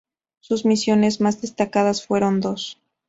[0.39, 2.81] Sus misiones más destacadas fueron dos.